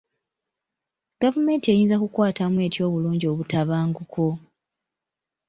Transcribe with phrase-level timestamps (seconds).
[1.21, 4.27] Gavumenti eyinza kukwatamu etya obulungi obutabanguko?